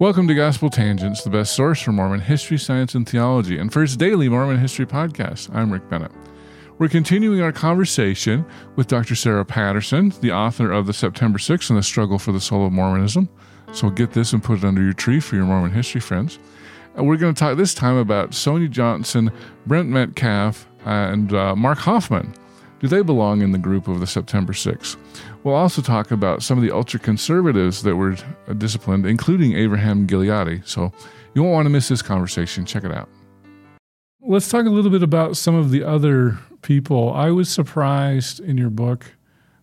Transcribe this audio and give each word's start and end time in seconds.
Welcome 0.00 0.26
to 0.28 0.34
Gospel 0.34 0.70
Tangents, 0.70 1.24
the 1.24 1.28
best 1.28 1.54
source 1.54 1.82
for 1.82 1.92
Mormon 1.92 2.20
history, 2.20 2.56
science, 2.56 2.94
and 2.94 3.06
theology, 3.06 3.58
and 3.58 3.70
first 3.70 3.98
daily 3.98 4.30
Mormon 4.30 4.56
history 4.56 4.86
podcast. 4.86 5.54
I'm 5.54 5.70
Rick 5.70 5.90
Bennett. 5.90 6.10
We're 6.78 6.88
continuing 6.88 7.42
our 7.42 7.52
conversation 7.52 8.46
with 8.76 8.86
Dr. 8.86 9.14
Sara 9.14 9.44
Patterson, 9.44 10.14
the 10.22 10.32
author 10.32 10.72
of 10.72 10.86
the 10.86 10.94
September 10.94 11.38
6th 11.38 11.68
and 11.68 11.78
the 11.78 11.82
Struggle 11.82 12.18
for 12.18 12.32
the 12.32 12.40
Soul 12.40 12.64
of 12.64 12.72
Mormonism. 12.72 13.28
So 13.72 13.90
get 13.90 14.12
this 14.12 14.32
and 14.32 14.42
put 14.42 14.60
it 14.60 14.64
under 14.64 14.82
your 14.82 14.94
tree 14.94 15.20
for 15.20 15.36
your 15.36 15.44
Mormon 15.44 15.72
history 15.72 16.00
friends. 16.00 16.38
And 16.94 17.06
we're 17.06 17.18
going 17.18 17.34
to 17.34 17.38
talk 17.38 17.58
this 17.58 17.74
time 17.74 17.98
about 17.98 18.32
Sonia 18.32 18.68
Johnson, 18.68 19.30
Brent 19.66 19.90
Metcalfe, 19.90 20.66
and 20.86 21.34
uh, 21.34 21.54
Mark 21.54 21.76
Hofmann. 21.76 22.32
Do 22.80 22.88
they 22.88 23.02
belong 23.02 23.42
in 23.42 23.52
the 23.52 23.58
group 23.58 23.88
of 23.88 24.00
the 24.00 24.06
September 24.06 24.54
6th? 24.54 24.96
We'll 25.44 25.54
also 25.54 25.82
talk 25.82 26.10
about 26.10 26.42
some 26.42 26.56
of 26.56 26.62
the 26.64 26.70
ultra 26.70 26.98
conservatives 26.98 27.82
that 27.82 27.94
were 27.96 28.16
disciplined, 28.56 29.04
including 29.04 29.52
Avraham 29.52 30.06
Gileadi. 30.06 30.66
So 30.66 30.90
you 31.34 31.42
won't 31.42 31.52
want 31.52 31.66
to 31.66 31.70
miss 31.70 31.88
this 31.88 32.00
conversation. 32.00 32.64
Check 32.64 32.84
it 32.84 32.90
out. 32.90 33.08
Let's 34.22 34.48
talk 34.48 34.64
a 34.64 34.70
little 34.70 34.90
bit 34.90 35.02
about 35.02 35.36
some 35.36 35.54
of 35.54 35.70
the 35.70 35.82
other 35.82 36.38
people. 36.62 37.12
I 37.12 37.30
was 37.30 37.50
surprised 37.50 38.40
in 38.40 38.56
your 38.56 38.70
book 38.70 39.14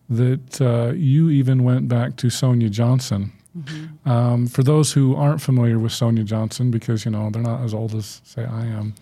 that 0.08 0.60
uh, 0.60 0.92
you 0.94 1.28
even 1.28 1.64
went 1.64 1.88
back 1.88 2.16
to 2.16 2.30
Sonia 2.30 2.68
Johnson. 2.68 3.32
Mm-hmm. 3.58 4.08
Um, 4.08 4.46
for 4.46 4.62
those 4.62 4.92
who 4.92 5.16
aren't 5.16 5.40
familiar 5.40 5.78
with 5.78 5.92
Sonia 5.92 6.24
Johnson, 6.24 6.70
because 6.70 7.04
you 7.04 7.10
know 7.10 7.30
they're 7.30 7.42
not 7.42 7.62
as 7.62 7.74
old 7.74 7.94
as 7.94 8.20
say 8.24 8.44
I 8.44 8.66
am, 8.66 8.94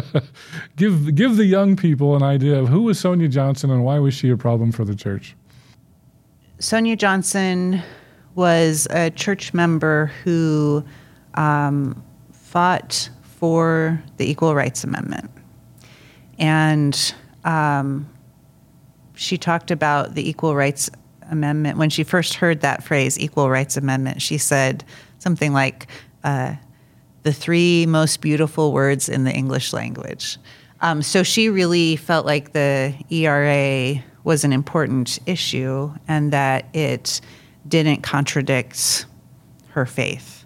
give 0.76 1.14
give 1.14 1.36
the 1.36 1.44
young 1.44 1.76
people 1.76 2.16
an 2.16 2.22
idea 2.22 2.58
of 2.58 2.68
who 2.68 2.82
was 2.82 2.98
Sonia 2.98 3.28
Johnson 3.28 3.70
and 3.70 3.84
why 3.84 3.98
was 3.98 4.14
she 4.14 4.30
a 4.30 4.36
problem 4.36 4.72
for 4.72 4.84
the 4.84 4.94
church. 4.94 5.36
Sonia 6.58 6.96
Johnson 6.96 7.82
was 8.34 8.86
a 8.90 9.10
church 9.10 9.54
member 9.54 10.12
who 10.24 10.84
um, 11.34 12.02
fought 12.32 13.10
for 13.22 14.02
the 14.16 14.28
Equal 14.28 14.54
Rights 14.54 14.82
Amendment. 14.82 15.30
And 16.38 17.14
um, 17.44 18.08
she 19.14 19.38
talked 19.38 19.70
about 19.70 20.14
the 20.14 20.28
Equal 20.28 20.54
Rights 20.54 20.90
Amendment. 21.30 21.78
When 21.78 21.90
she 21.90 22.04
first 22.04 22.34
heard 22.34 22.60
that 22.60 22.82
phrase, 22.82 23.18
Equal 23.18 23.50
Rights 23.50 23.76
Amendment, 23.76 24.22
she 24.22 24.38
said 24.38 24.84
something 25.18 25.52
like, 25.52 25.86
uh, 26.24 26.54
the 27.22 27.32
three 27.32 27.86
most 27.86 28.20
beautiful 28.20 28.72
words 28.72 29.08
in 29.08 29.24
the 29.24 29.32
English 29.32 29.72
language. 29.72 30.38
Um, 30.80 31.02
so 31.02 31.22
she 31.22 31.48
really 31.48 31.96
felt 31.96 32.24
like 32.24 32.52
the 32.52 32.94
ERA 33.10 34.02
was 34.24 34.44
an 34.44 34.52
important 34.52 35.18
issue 35.26 35.92
and 36.06 36.32
that 36.32 36.66
it 36.74 37.20
didn't 37.66 38.02
contradict 38.02 39.06
her 39.70 39.84
faith. 39.84 40.44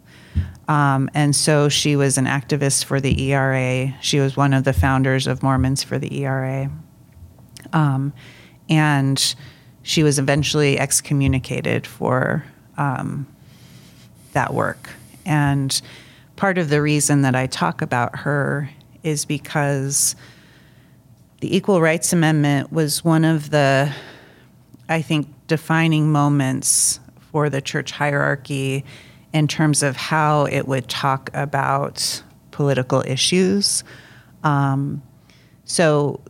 Um, 0.68 1.10
and 1.12 1.36
so 1.36 1.68
she 1.68 1.96
was 1.96 2.16
an 2.16 2.26
activist 2.26 2.84
for 2.84 3.00
the 3.00 3.30
ERA. 3.30 3.94
She 4.00 4.20
was 4.20 4.36
one 4.36 4.54
of 4.54 4.64
the 4.64 4.72
founders 4.72 5.26
of 5.26 5.42
Mormons 5.42 5.82
for 5.82 5.98
the 5.98 6.22
ERA. 6.22 6.70
Um, 7.72 8.12
and 8.68 9.34
she 9.82 10.02
was 10.02 10.18
eventually 10.18 10.78
excommunicated 10.78 11.86
for 11.86 12.44
um, 12.76 13.26
that 14.32 14.54
work. 14.54 14.90
And 15.24 15.80
part 16.36 16.58
of 16.58 16.68
the 16.68 16.82
reason 16.82 17.22
that 17.22 17.34
I 17.34 17.46
talk 17.46 17.82
about 17.82 18.20
her 18.20 18.70
is 19.02 19.24
because 19.24 20.16
the 21.40 21.56
Equal 21.56 21.80
Rights 21.80 22.12
Amendment 22.12 22.72
was 22.72 23.04
one 23.04 23.24
of 23.24 23.50
the, 23.50 23.92
I 24.88 25.02
think, 25.02 25.28
defining 25.48 26.12
moments 26.12 27.00
for 27.32 27.50
the 27.50 27.60
church 27.60 27.90
hierarchy 27.90 28.84
in 29.32 29.48
terms 29.48 29.82
of 29.82 29.96
how 29.96 30.44
it 30.44 30.68
would 30.68 30.88
talk 30.88 31.30
about 31.34 32.22
political 32.52 33.02
issues. 33.06 33.82
Um, 34.44 35.02
so 35.64 36.20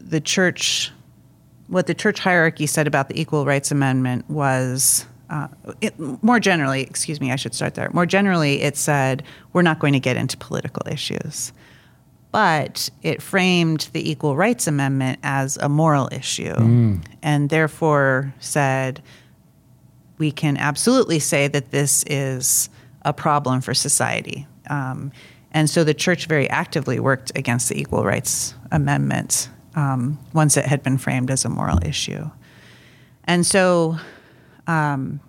the 0.00 0.20
church, 0.20 0.90
what 1.68 1.86
the 1.86 1.94
church 1.94 2.18
hierarchy 2.18 2.66
said 2.66 2.86
about 2.86 3.08
the 3.08 3.20
Equal 3.20 3.44
Rights 3.44 3.70
Amendment 3.70 4.28
was. 4.28 5.06
Uh, 5.30 5.46
it, 5.82 5.94
more 6.22 6.40
generally, 6.40 6.80
excuse 6.80 7.20
me, 7.20 7.30
I 7.30 7.36
should 7.36 7.54
start 7.54 7.74
there. 7.74 7.90
More 7.92 8.06
generally, 8.06 8.62
it 8.62 8.78
said 8.78 9.22
we're 9.52 9.60
not 9.60 9.78
going 9.78 9.92
to 9.92 10.00
get 10.00 10.16
into 10.16 10.38
political 10.38 10.82
issues 10.90 11.52
but 12.30 12.90
it 13.02 13.22
framed 13.22 13.88
the 13.92 14.10
Equal 14.10 14.36
Rights 14.36 14.66
Amendment 14.66 15.18
as 15.22 15.56
a 15.56 15.68
moral 15.68 16.08
issue 16.12 16.54
mm. 16.54 17.04
and 17.22 17.48
therefore 17.48 18.34
said 18.38 19.02
we 20.18 20.30
can 20.30 20.56
absolutely 20.56 21.18
say 21.18 21.48
that 21.48 21.70
this 21.70 22.04
is 22.06 22.68
a 23.02 23.12
problem 23.12 23.60
for 23.60 23.72
society. 23.72 24.46
Um, 24.68 25.12
and 25.52 25.70
so 25.70 25.84
the 25.84 25.94
church 25.94 26.26
very 26.26 26.50
actively 26.50 27.00
worked 27.00 27.32
against 27.36 27.68
the 27.68 27.80
Equal 27.80 28.04
Rights 28.04 28.54
Amendment 28.70 29.48
um, 29.74 30.18
once 30.32 30.56
it 30.56 30.64
had 30.64 30.82
been 30.82 30.98
framed 30.98 31.30
as 31.30 31.44
a 31.44 31.48
moral 31.48 31.78
issue. 31.84 32.30
And 33.24 33.44
so 33.46 33.98
um, 34.66 35.20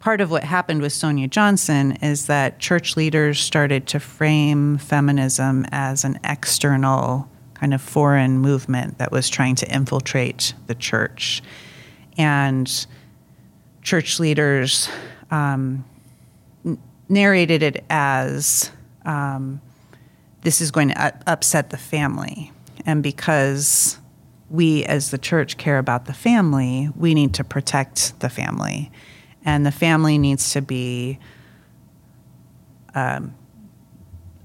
part 0.00 0.20
of 0.20 0.30
what 0.30 0.44
happened 0.44 0.80
with 0.82 0.92
Sonia 0.92 1.28
Johnson 1.28 1.92
is 2.02 2.26
that 2.26 2.58
church 2.58 2.96
leaders 2.96 3.38
started 3.40 3.86
to 3.88 4.00
frame 4.00 4.78
feminism 4.78 5.66
as 5.72 6.04
an 6.04 6.18
external 6.24 7.28
kind 7.54 7.72
of 7.74 7.80
foreign 7.80 8.38
movement 8.38 8.98
that 8.98 9.10
was 9.10 9.28
trying 9.28 9.54
to 9.56 9.66
infiltrate 9.74 10.54
the 10.66 10.74
church. 10.74 11.42
And 12.18 12.86
church 13.82 14.20
leaders 14.20 14.88
um, 15.30 15.84
n- 16.64 16.78
narrated 17.08 17.62
it 17.62 17.84
as 17.90 18.70
um, 19.04 19.60
this 20.42 20.60
is 20.60 20.70
going 20.70 20.88
to 20.90 21.02
u- 21.02 21.22
upset 21.26 21.70
the 21.70 21.76
family. 21.76 22.52
And 22.84 23.02
because 23.02 23.98
we 24.50 24.84
as 24.84 25.10
the 25.10 25.18
church 25.18 25.56
care 25.56 25.78
about 25.78 26.06
the 26.06 26.12
family, 26.12 26.90
we 26.96 27.14
need 27.14 27.34
to 27.34 27.44
protect 27.44 28.18
the 28.20 28.28
family. 28.28 28.90
And 29.44 29.64
the 29.64 29.72
family 29.72 30.18
needs 30.18 30.52
to 30.52 30.62
be 30.62 31.18
um, 32.94 33.34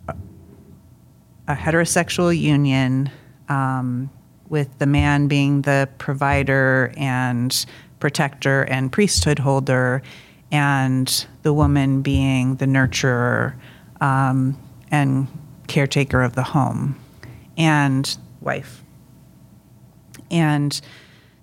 a 0.07 1.55
heterosexual 1.55 2.37
union 2.37 3.09
um, 3.49 4.09
with 4.49 4.77
the 4.79 4.85
man 4.85 5.27
being 5.27 5.61
the 5.63 5.89
provider 5.97 6.93
and 6.97 7.65
protector 7.99 8.63
and 8.63 8.91
priesthood 8.91 9.39
holder, 9.39 10.01
and 10.51 11.25
the 11.43 11.53
woman 11.53 12.01
being 12.01 12.55
the 12.55 12.65
nurturer 12.65 13.53
um, 14.01 14.57
and 14.89 15.27
caretaker 15.67 16.21
of 16.21 16.33
the 16.35 16.43
home 16.43 16.95
and 17.61 18.17
wife. 18.41 18.83
And 20.31 20.81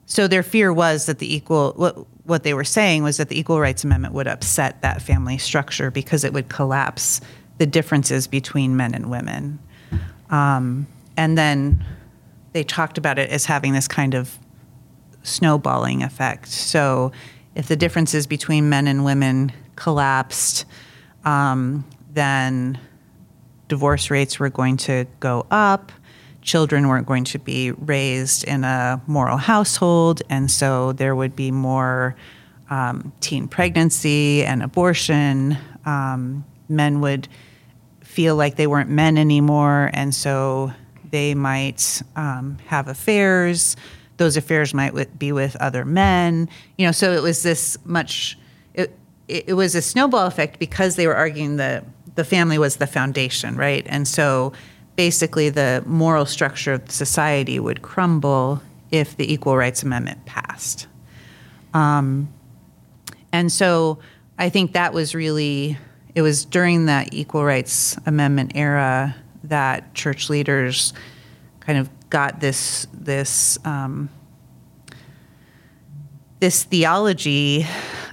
so 0.07 0.27
their 0.27 0.43
fear 0.43 0.73
was 0.73 1.07
that 1.07 1.21
the 1.21 1.33
equal 1.33 1.73
what 1.77 1.97
what 2.25 2.43
they 2.43 2.53
were 2.53 2.65
saying 2.65 3.05
was 3.05 3.17
that 3.17 3.31
the 3.31 3.39
Equal 3.39 3.59
Rights 3.59 3.85
Amendment 3.85 4.13
would 4.13 4.27
upset 4.27 4.83
that 4.83 5.01
family 5.01 5.39
structure 5.39 5.91
because 5.91 6.25
it 6.25 6.33
would 6.35 6.51
collapse 6.51 7.23
the 7.57 7.65
differences 7.65 8.27
between 8.27 8.77
men 8.77 8.95
and 8.95 9.11
women. 9.11 9.59
Um, 10.29 10.87
and 11.17 11.39
then 11.39 11.83
they 12.53 12.65
talked 12.65 12.99
about 12.99 13.19
it 13.19 13.31
as 13.31 13.47
having 13.47 13.73
this 13.73 13.89
kind 13.89 14.13
of 14.13 14.39
snowballing 15.23 16.03
effect. 16.03 16.49
So 16.49 17.13
if 17.55 17.69
the 17.69 17.77
differences 17.77 18.27
between 18.27 18.69
men 18.69 18.89
and 18.89 19.07
women 19.07 19.51
collapsed, 19.77 20.67
um, 21.25 21.87
then 22.13 22.79
divorce 23.69 24.11
rates 24.11 24.39
were 24.39 24.51
going 24.51 24.77
to 24.79 25.07
go 25.21 25.47
up 25.51 25.93
children 26.49 26.89
weren't 26.89 27.07
going 27.07 27.25
to 27.25 27.39
be 27.39 27.73
raised 27.73 28.43
in 28.45 28.65
a 28.65 29.01
moral 29.07 29.37
household, 29.37 30.23
and 30.31 30.51
so 30.51 30.93
there 30.93 31.15
would 31.15 31.37
be 31.37 31.51
more 31.51 32.17
um, 32.71 33.13
teen 33.21 33.47
pregnancy 33.47 34.43
and 34.45 34.63
abortion. 34.63 35.59
Um, 35.85 36.47
men 36.69 37.03
would 37.03 37.29
feel 38.01 38.35
like 38.35 38.57
they 38.57 38.67
weren't 38.67 38.89
men 38.89 39.19
anymore, 39.19 39.91
and 39.93 40.15
so 40.15 40.73
they 41.11 41.35
might 41.35 42.03
um, 42.17 42.57
have 42.67 42.89
affairs. 42.89 43.77
Those 44.17 44.39
affairs 44.39 44.73
might 44.73 45.19
be 45.19 45.33
with 45.33 45.55
other 45.57 45.85
men. 45.85 46.49
You 46.79 46.87
know, 46.87 46.93
so 46.93 47.13
it 47.13 47.23
was 47.23 47.43
this 47.43 47.77
much. 47.85 48.39
It, 48.73 48.97
it 49.29 49.55
was 49.55 49.75
a 49.75 49.83
snowball 49.83 50.27
effect 50.27 50.59
because 50.59 50.97
they 50.97 51.07
were 51.07 51.15
arguing 51.15 51.57
that 51.57 51.85
the 52.15 52.25
family 52.25 52.59
was 52.59 52.77
the 52.77 52.87
foundation, 52.87 53.55
right? 53.55 53.87
And 53.87 54.09
so 54.09 54.55
basically 54.99 55.49
the 55.49 55.81
moral 55.87 56.27
structure 56.27 56.73
of 56.73 56.91
society 56.91 57.61
would 57.61 57.83
crumble 57.83 58.61
if 58.91 59.17
the 59.17 59.33
Equal 59.33 59.57
Rights 59.57 59.85
Amendment 59.85 60.27
passed. 60.27 60.89
Um, 61.73 62.29
and 63.31 63.53
so 63.53 64.01
I 64.39 64.49
think 64.49 64.73
that 64.73 64.93
was 64.93 65.15
really, 65.15 65.79
it 66.17 66.23
was 66.23 66.45
during 66.45 66.87
that 66.87 67.15
Equal 67.15 67.45
Rights 67.45 67.97
Amendment 68.07 68.53
era 68.57 69.15
that 69.45 69.95
church 69.95 70.29
leaders 70.29 70.93
kind 71.61 71.79
of 71.79 71.89
got 72.11 72.41
this, 72.41 72.89
this, 72.93 73.57
um, 73.65 74.11
this 76.41 76.65
theology 76.65 77.65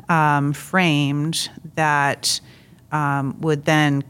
um, 0.08 0.54
framed 0.54 1.50
that 1.74 2.40
um, 2.92 3.42
would 3.42 3.66
then 3.66 4.04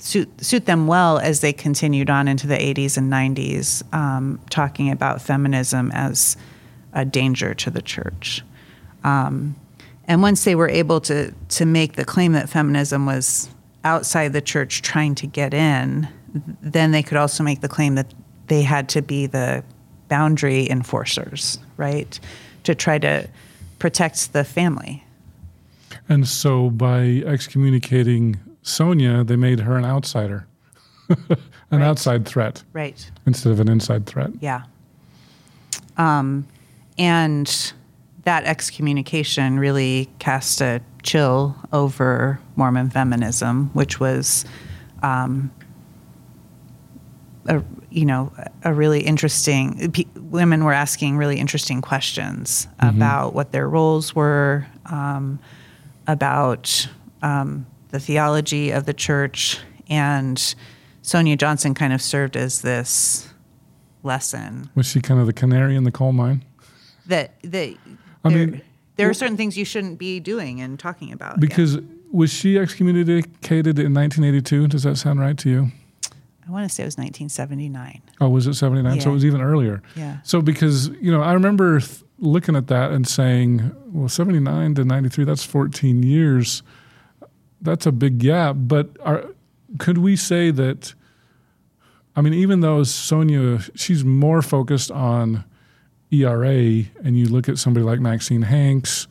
suit, 0.00 0.44
suit 0.44 0.66
them 0.66 0.86
well 0.86 1.18
as 1.18 1.40
they 1.40 1.52
continued 1.52 2.10
on 2.10 2.28
into 2.28 2.46
the 2.46 2.56
80s 2.56 2.96
and 2.96 3.12
90s, 3.12 3.82
um, 3.94 4.40
talking 4.50 4.90
about 4.90 5.22
feminism 5.22 5.90
as 5.92 6.36
a 6.92 7.04
danger 7.04 7.54
to 7.54 7.70
the 7.70 7.82
church. 7.82 8.42
Um, 9.04 9.56
and 10.06 10.22
once 10.22 10.44
they 10.44 10.54
were 10.54 10.68
able 10.68 11.00
to, 11.02 11.32
to 11.50 11.64
make 11.64 11.94
the 11.94 12.04
claim 12.04 12.32
that 12.32 12.48
feminism 12.48 13.06
was 13.06 13.48
outside 13.84 14.32
the 14.32 14.40
church 14.40 14.82
trying 14.82 15.14
to 15.16 15.26
get 15.26 15.54
in, 15.54 16.08
then 16.60 16.90
they 16.90 17.02
could 17.02 17.16
also 17.16 17.42
make 17.42 17.60
the 17.60 17.68
claim 17.68 17.94
that 17.94 18.12
they 18.48 18.62
had 18.62 18.88
to 18.90 19.02
be 19.02 19.26
the 19.26 19.62
boundary 20.08 20.68
enforcers, 20.68 21.58
right? 21.76 22.18
To 22.64 22.74
try 22.74 22.98
to 22.98 23.28
protect 23.78 24.32
the 24.32 24.44
family. 24.44 25.04
And 26.08 26.26
so 26.26 26.70
by 26.70 27.22
excommunicating 27.24 28.38
Sonia, 28.62 29.24
they 29.24 29.36
made 29.36 29.60
her 29.60 29.76
an 29.76 29.84
outsider, 29.84 30.46
an 31.08 31.18
right. 31.70 31.82
outside 31.82 32.26
threat. 32.26 32.62
Right. 32.72 33.10
Instead 33.26 33.52
of 33.52 33.60
an 33.60 33.68
inside 33.68 34.06
threat. 34.06 34.30
Yeah. 34.40 34.62
Um, 35.96 36.46
and 36.98 37.72
that 38.24 38.44
excommunication 38.44 39.58
really 39.58 40.10
cast 40.18 40.60
a 40.60 40.80
chill 41.02 41.56
over 41.72 42.38
Mormon 42.56 42.90
feminism, 42.90 43.70
which 43.72 43.98
was, 43.98 44.44
um, 45.02 45.50
a, 47.46 47.62
you 47.90 48.04
know, 48.04 48.32
a 48.62 48.72
really 48.74 49.00
interesting. 49.00 49.90
P- 49.92 50.06
women 50.16 50.64
were 50.64 50.72
asking 50.72 51.16
really 51.16 51.38
interesting 51.38 51.80
questions 51.80 52.68
mm-hmm. 52.80 52.96
about 52.96 53.34
what 53.34 53.52
their 53.52 53.68
roles 53.68 54.14
were, 54.14 54.66
um, 54.86 55.38
about 56.06 56.88
um, 57.22 57.66
the 57.90 58.00
theology 58.00 58.70
of 58.70 58.86
the 58.86 58.94
church, 58.94 59.58
and 59.88 60.54
Sonia 61.02 61.36
Johnson 61.36 61.74
kind 61.74 61.92
of 61.92 62.00
served 62.00 62.36
as 62.36 62.62
this 62.62 63.32
lesson. 64.02 64.70
Was 64.74 64.86
she 64.86 65.00
kind 65.00 65.20
of 65.20 65.26
the 65.26 65.32
canary 65.32 65.76
in 65.76 65.84
the 65.84 65.92
coal 65.92 66.12
mine? 66.12 66.44
That 67.06 67.40
that 67.42 67.76
I 68.24 68.28
there, 68.28 68.46
mean, 68.46 68.62
there 68.96 69.08
are 69.08 69.14
certain 69.14 69.36
things 69.36 69.56
you 69.56 69.64
shouldn't 69.64 69.98
be 69.98 70.20
doing 70.20 70.60
and 70.60 70.78
talking 70.78 71.12
about. 71.12 71.40
Because 71.40 71.76
yeah. 71.76 71.80
was 72.12 72.32
she 72.32 72.58
excommunicated 72.58 73.78
in 73.78 73.94
1982? 73.94 74.68
Does 74.68 74.82
that 74.82 74.96
sound 74.96 75.20
right 75.20 75.36
to 75.38 75.50
you? 75.50 75.72
I 76.46 76.52
want 76.52 76.68
to 76.68 76.74
say 76.74 76.82
it 76.82 76.86
was 76.86 76.96
1979. 76.98 78.02
Oh, 78.20 78.28
was 78.28 78.46
it 78.46 78.54
79? 78.54 78.96
Yeah. 78.96 79.02
So 79.02 79.10
it 79.10 79.12
was 79.12 79.24
even 79.24 79.40
earlier. 79.40 79.82
Yeah. 79.94 80.18
So 80.24 80.42
because, 80.42 80.88
you 81.00 81.12
know, 81.12 81.22
I 81.22 81.32
remember 81.32 81.78
th- 81.78 82.02
looking 82.18 82.56
at 82.56 82.66
that 82.66 82.90
and 82.90 83.06
saying, 83.06 83.70
well, 83.86 84.08
79 84.08 84.74
to 84.74 84.84
93, 84.84 85.24
that's 85.24 85.44
14 85.44 86.02
years 86.02 86.64
that's 87.60 87.86
a 87.86 87.92
big 87.92 88.18
gap. 88.18 88.56
But 88.58 88.90
are, 89.00 89.26
could 89.78 89.98
we 89.98 90.16
say 90.16 90.50
that? 90.50 90.94
I 92.16 92.22
mean, 92.22 92.34
even 92.34 92.60
though 92.60 92.82
Sonia, 92.82 93.60
she's 93.74 94.04
more 94.04 94.42
focused 94.42 94.90
on 94.90 95.44
ERA, 96.10 96.82
and 97.04 97.16
you 97.18 97.26
look 97.26 97.48
at 97.48 97.58
somebody 97.58 97.84
like 97.84 98.00
Maxine 98.00 98.42
Hanks, 98.42 99.06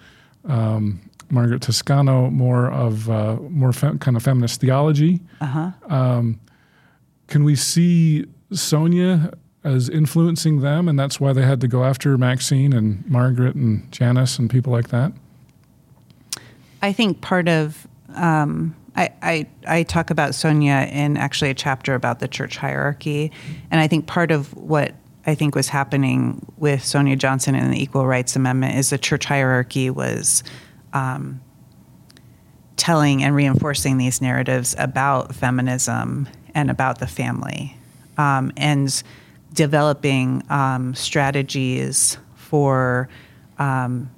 um, 0.45 0.99
Margaret 1.29 1.61
Toscano, 1.61 2.29
more 2.29 2.69
of 2.69 3.09
uh, 3.09 3.35
more 3.35 3.71
fem- 3.71 3.99
kind 3.99 4.17
of 4.17 4.23
feminist 4.23 4.59
theology. 4.59 5.21
Uh-huh. 5.39 5.71
Um, 5.87 6.39
can 7.27 7.43
we 7.43 7.55
see 7.55 8.25
Sonia 8.51 9.31
as 9.63 9.89
influencing 9.89 10.61
them, 10.61 10.87
and 10.87 10.99
that's 10.99 11.19
why 11.19 11.33
they 11.33 11.43
had 11.43 11.61
to 11.61 11.67
go 11.67 11.83
after 11.83 12.17
Maxine 12.17 12.73
and 12.73 13.05
Margaret 13.07 13.55
and 13.55 13.89
Janice 13.91 14.39
and 14.39 14.49
people 14.49 14.73
like 14.73 14.89
that? 14.89 15.13
I 16.81 16.93
think 16.93 17.21
part 17.21 17.47
of 17.47 17.87
um, 18.15 18.75
I, 18.95 19.09
I, 19.21 19.47
I 19.67 19.83
talk 19.83 20.09
about 20.09 20.35
Sonia 20.35 20.87
in 20.91 21.15
actually 21.17 21.49
a 21.49 21.53
chapter 21.53 21.95
about 21.95 22.19
the 22.19 22.27
church 22.27 22.57
hierarchy, 22.57 23.31
and 23.71 23.79
I 23.79 23.87
think 23.87 24.07
part 24.07 24.31
of 24.31 24.53
what 24.55 24.93
I 25.25 25.35
think 25.35 25.55
was 25.55 25.69
happening 25.69 26.45
with 26.57 26.83
Sonia 26.83 27.15
Johnson 27.15 27.55
and 27.55 27.73
the 27.73 27.81
Equal 27.81 28.05
Rights 28.07 28.35
Amendment 28.35 28.75
is 28.75 28.89
the 28.89 28.97
church 28.97 29.25
hierarchy 29.25 29.89
was 29.89 30.43
um, 30.93 31.41
telling 32.77 33.23
and 33.23 33.35
reinforcing 33.35 33.97
these 33.97 34.21
narratives 34.21 34.75
about 34.77 35.35
feminism 35.35 36.27
and 36.55 36.71
about 36.71 36.99
the 36.99 37.07
family, 37.07 37.77
um, 38.17 38.51
and 38.57 39.03
developing 39.53 40.43
um, 40.49 40.95
strategies 40.95 42.17
for 42.35 43.07
um, 43.59 44.09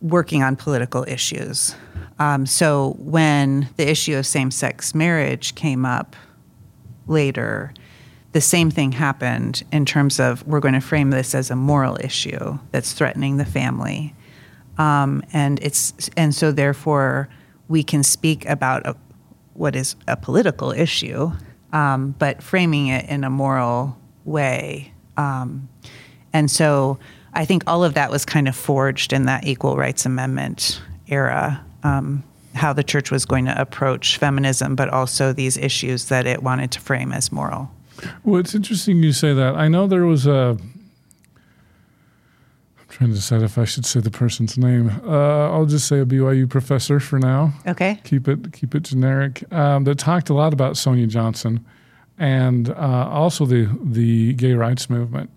working 0.00 0.42
on 0.42 0.56
political 0.56 1.04
issues. 1.06 1.74
Um, 2.18 2.46
so 2.46 2.96
when 2.98 3.68
the 3.76 3.88
issue 3.88 4.16
of 4.16 4.26
same 4.26 4.50
sex 4.50 4.94
marriage 4.94 5.54
came 5.54 5.86
up 5.86 6.16
later, 7.06 7.72
the 8.32 8.40
same 8.40 8.70
thing 8.70 8.92
happened 8.92 9.64
in 9.72 9.84
terms 9.84 10.20
of 10.20 10.46
we're 10.46 10.60
going 10.60 10.74
to 10.74 10.80
frame 10.80 11.10
this 11.10 11.34
as 11.34 11.50
a 11.50 11.56
moral 11.56 11.96
issue 12.00 12.58
that's 12.70 12.92
threatening 12.92 13.38
the 13.38 13.44
family. 13.44 14.14
Um, 14.78 15.22
and 15.32 15.58
it's 15.62 16.10
and 16.16 16.34
so 16.34 16.52
therefore 16.52 17.28
we 17.68 17.82
can 17.82 18.02
speak 18.02 18.46
about 18.46 18.86
a, 18.86 18.96
what 19.54 19.74
is 19.76 19.96
a 20.06 20.16
political 20.16 20.70
issue, 20.72 21.32
um, 21.72 22.14
but 22.18 22.42
framing 22.42 22.88
it 22.88 23.08
in 23.08 23.24
a 23.24 23.30
moral 23.30 23.98
way. 24.24 24.92
Um, 25.16 25.68
and 26.32 26.50
so 26.50 26.98
I 27.34 27.44
think 27.44 27.64
all 27.66 27.84
of 27.84 27.94
that 27.94 28.10
was 28.10 28.24
kind 28.24 28.48
of 28.48 28.56
forged 28.56 29.12
in 29.12 29.26
that 29.26 29.46
Equal 29.46 29.76
Rights 29.76 30.04
Amendment 30.06 30.80
era. 31.08 31.64
Um, 31.82 32.24
how 32.54 32.72
the 32.72 32.82
church 32.82 33.10
was 33.10 33.24
going 33.24 33.44
to 33.44 33.60
approach 33.60 34.18
feminism, 34.18 34.74
but 34.74 34.88
also 34.88 35.32
these 35.32 35.56
issues 35.56 36.06
that 36.06 36.26
it 36.26 36.42
wanted 36.42 36.72
to 36.72 36.80
frame 36.80 37.12
as 37.12 37.30
moral. 37.30 37.70
Well, 38.24 38.40
it's 38.40 38.54
interesting 38.54 39.02
you 39.02 39.12
say 39.12 39.32
that. 39.34 39.54
I 39.56 39.68
know 39.68 39.86
there 39.86 40.06
was 40.06 40.26
a. 40.26 40.56
I'm 42.78 42.86
trying 42.88 43.10
to 43.10 43.16
decide 43.16 43.42
if 43.42 43.56
I 43.56 43.64
should 43.64 43.86
say 43.86 44.00
the 44.00 44.10
person's 44.10 44.58
name. 44.58 44.90
Uh, 45.04 45.50
I'll 45.50 45.66
just 45.66 45.86
say 45.86 46.00
a 46.00 46.04
BYU 46.04 46.48
professor 46.48 46.98
for 46.98 47.18
now. 47.18 47.52
Okay. 47.66 48.00
Keep 48.04 48.28
it 48.28 48.52
keep 48.52 48.74
it 48.74 48.82
generic. 48.82 49.44
Um, 49.52 49.84
that 49.84 49.98
talked 49.98 50.30
a 50.30 50.34
lot 50.34 50.52
about 50.52 50.76
Sonia 50.76 51.06
Johnson, 51.06 51.64
and 52.18 52.70
uh, 52.70 53.08
also 53.10 53.46
the 53.46 53.68
the 53.84 54.32
gay 54.34 54.54
rights 54.54 54.90
movement. 54.90 55.30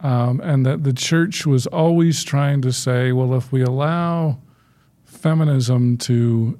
Um, 0.00 0.40
and 0.40 0.64
that 0.64 0.84
the 0.84 0.92
church 0.92 1.44
was 1.44 1.66
always 1.66 2.22
trying 2.22 2.62
to 2.62 2.72
say, 2.72 3.10
well, 3.10 3.34
if 3.34 3.50
we 3.50 3.62
allow 3.62 4.38
feminism 5.04 5.98
to 5.98 6.56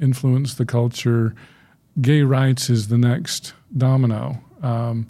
influence 0.00 0.54
the 0.54 0.66
culture, 0.66 1.32
gay 2.00 2.22
rights 2.22 2.68
is 2.68 2.88
the 2.88 2.98
next 2.98 3.54
domino. 3.76 4.42
Um, 4.62 5.06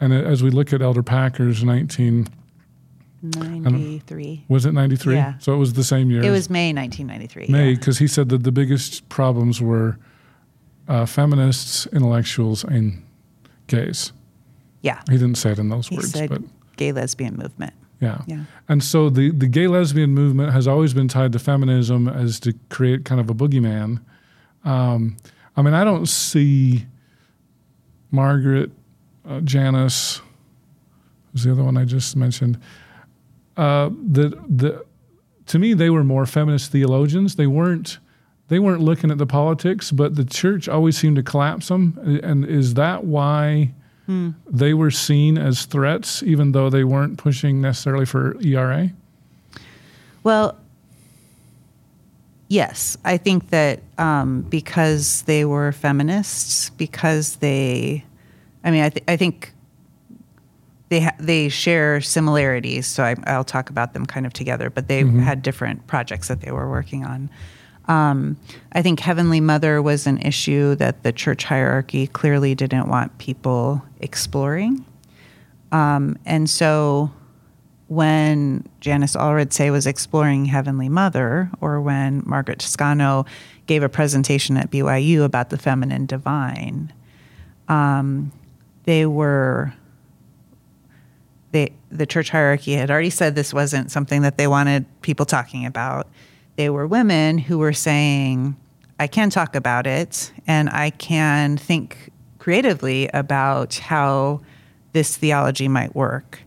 and 0.00 0.12
as 0.12 0.42
we 0.42 0.50
look 0.50 0.74
at 0.74 0.82
Elder 0.82 1.02
Packer's 1.02 1.64
1993. 1.64 4.44
Was 4.48 4.66
it 4.66 4.72
93? 4.72 5.14
Yeah. 5.14 5.38
So 5.38 5.54
it 5.54 5.56
was 5.56 5.72
the 5.72 5.84
same 5.84 6.10
year. 6.10 6.22
It 6.22 6.30
was 6.30 6.50
May 6.50 6.74
1993. 6.74 7.46
May, 7.48 7.74
because 7.74 7.98
yeah. 7.98 8.04
he 8.04 8.08
said 8.08 8.28
that 8.28 8.42
the 8.42 8.52
biggest 8.52 9.08
problems 9.08 9.62
were 9.62 9.98
uh, 10.88 11.06
feminists, 11.06 11.86
intellectuals, 11.86 12.64
and 12.64 13.02
gays. 13.66 14.12
Yeah. 14.82 15.00
He 15.08 15.16
didn't 15.16 15.36
say 15.36 15.52
it 15.52 15.58
in 15.58 15.70
those 15.70 15.88
he 15.88 15.96
words, 15.96 16.12
said 16.12 16.28
but 16.28 16.42
gay 16.76 16.92
lesbian 16.92 17.36
movement. 17.36 17.74
Yeah. 18.00 18.22
Yeah. 18.26 18.44
And 18.68 18.82
so 18.82 19.08
the, 19.08 19.30
the 19.30 19.46
gay 19.46 19.66
lesbian 19.66 20.10
movement 20.10 20.52
has 20.52 20.68
always 20.68 20.92
been 20.92 21.08
tied 21.08 21.32
to 21.32 21.38
feminism 21.38 22.08
as 22.08 22.38
to 22.40 22.52
create 22.68 23.04
kind 23.04 23.20
of 23.20 23.30
a 23.30 23.34
boogeyman. 23.34 24.00
Um, 24.64 25.16
I 25.56 25.62
mean, 25.62 25.74
I 25.74 25.84
don't 25.84 26.06
see 26.06 26.86
Margaret, 28.10 28.70
uh, 29.28 29.40
Janice, 29.40 30.20
who's 31.32 31.44
the 31.44 31.52
other 31.52 31.64
one 31.64 31.76
I 31.76 31.84
just 31.84 32.16
mentioned. 32.16 32.60
Uh, 33.56 33.90
the 33.90 34.40
the 34.48 34.84
to 35.46 35.58
me 35.58 35.74
they 35.74 35.90
were 35.90 36.04
more 36.04 36.26
feminist 36.26 36.72
theologians. 36.72 37.36
They 37.36 37.46
weren't 37.46 37.98
they 38.48 38.58
weren't 38.58 38.82
looking 38.82 39.10
at 39.10 39.18
the 39.18 39.26
politics, 39.26 39.90
but 39.90 40.16
the 40.16 40.24
church 40.24 40.68
always 40.68 40.96
seemed 40.96 41.16
to 41.16 41.22
collapse 41.22 41.68
them. 41.68 42.20
And 42.22 42.44
is 42.44 42.74
that 42.74 43.04
why? 43.04 43.74
Hmm. 44.06 44.30
They 44.46 44.74
were 44.74 44.90
seen 44.90 45.38
as 45.38 45.64
threats, 45.64 46.22
even 46.22 46.52
though 46.52 46.68
they 46.68 46.84
weren't 46.84 47.16
pushing 47.18 47.60
necessarily 47.60 48.04
for 48.04 48.36
ERA. 48.42 48.90
Well, 50.22 50.58
Yes, 52.48 52.96
I 53.04 53.16
think 53.16 53.50
that 53.50 53.80
um, 53.98 54.42
because 54.42 55.22
they 55.22 55.44
were 55.44 55.72
feminists, 55.72 56.70
because 56.70 57.36
they, 57.36 58.04
I 58.62 58.70
mean, 58.70 58.82
I, 58.82 58.90
th- 58.90 59.04
I 59.08 59.16
think 59.16 59.52
they 60.90 61.00
ha- 61.00 61.16
they 61.18 61.48
share 61.48 62.00
similarities. 62.00 62.86
So 62.86 63.02
I, 63.02 63.16
I'll 63.26 63.44
talk 63.44 63.70
about 63.70 63.94
them 63.94 64.04
kind 64.04 64.26
of 64.26 64.32
together, 64.32 64.68
but 64.68 64.88
they 64.88 65.04
had 65.04 65.42
different 65.42 65.86
projects 65.86 66.28
that 66.28 66.42
they 66.42 66.52
were 66.52 66.68
working 66.68 67.04
on. 67.04 67.30
Um, 67.86 68.38
I 68.72 68.82
think 68.82 69.00
Heavenly 69.00 69.40
Mother 69.40 69.82
was 69.82 70.06
an 70.06 70.18
issue 70.18 70.74
that 70.76 71.02
the 71.02 71.12
church 71.12 71.44
hierarchy 71.44 72.06
clearly 72.06 72.54
didn't 72.54 72.88
want 72.88 73.18
people 73.18 73.82
exploring. 74.00 74.84
Um, 75.70 76.16
and 76.24 76.48
so 76.48 77.10
when 77.88 78.64
Janice 78.80 79.16
Allred 79.16 79.52
say 79.52 79.70
was 79.70 79.86
exploring 79.86 80.46
Heavenly 80.46 80.88
Mother, 80.88 81.50
or 81.60 81.80
when 81.80 82.22
Margaret 82.24 82.60
Toscano 82.60 83.26
gave 83.66 83.82
a 83.82 83.88
presentation 83.88 84.56
at 84.56 84.70
BYU 84.70 85.24
about 85.24 85.50
the 85.50 85.58
feminine 85.58 86.06
divine, 86.06 86.92
um, 87.68 88.32
they 88.84 89.06
were 89.06 89.74
they 91.52 91.72
the 91.90 92.06
church 92.06 92.30
hierarchy 92.30 92.72
had 92.72 92.90
already 92.90 93.10
said 93.10 93.34
this 93.34 93.54
wasn't 93.54 93.90
something 93.90 94.22
that 94.22 94.36
they 94.36 94.46
wanted 94.46 94.86
people 95.02 95.24
talking 95.24 95.64
about. 95.66 96.08
They 96.56 96.70
were 96.70 96.86
women 96.86 97.38
who 97.38 97.58
were 97.58 97.72
saying, 97.72 98.56
I 98.98 99.06
can 99.06 99.30
talk 99.30 99.56
about 99.56 99.86
it 99.86 100.32
and 100.46 100.70
I 100.70 100.90
can 100.90 101.56
think 101.56 102.10
creatively 102.38 103.08
about 103.08 103.74
how 103.76 104.40
this 104.92 105.16
theology 105.16 105.68
might 105.68 105.94
work. 105.94 106.40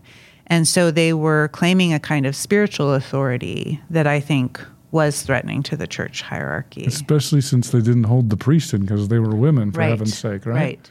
And 0.46 0.66
so 0.66 0.90
they 0.90 1.12
were 1.12 1.48
claiming 1.48 1.92
a 1.92 2.00
kind 2.00 2.24
of 2.24 2.34
spiritual 2.34 2.94
authority 2.94 3.80
that 3.90 4.06
I 4.06 4.20
think 4.20 4.64
was 4.90 5.22
threatening 5.22 5.62
to 5.64 5.76
the 5.76 5.86
church 5.86 6.22
hierarchy. 6.22 6.84
Especially 6.86 7.42
since 7.42 7.70
they 7.70 7.80
didn't 7.80 8.04
hold 8.04 8.30
the 8.30 8.36
priesthood 8.36 8.82
because 8.82 9.08
they 9.08 9.18
were 9.18 9.36
women, 9.36 9.70
for 9.70 9.82
heaven's 9.82 10.16
sake, 10.16 10.46
right? 10.46 10.54
Right. 10.54 10.90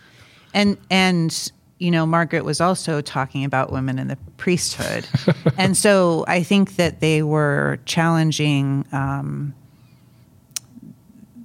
And 0.53 0.77
and 0.91 1.51
you 1.79 1.91
know, 1.91 2.05
Margaret 2.05 2.43
was 2.43 2.59
also 2.59 3.01
talking 3.01 3.43
about 3.43 3.71
women 3.71 3.99
in 3.99 4.07
the 4.07 4.17
priesthood, 4.37 5.07
and 5.57 5.77
so 5.77 6.25
I 6.27 6.43
think 6.43 6.75
that 6.75 6.99
they 6.99 7.23
were 7.23 7.79
challenging. 7.85 8.85
Um, 8.91 9.53